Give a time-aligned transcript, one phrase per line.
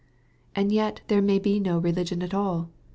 [0.55, 2.69] And yet there may be no religion at all.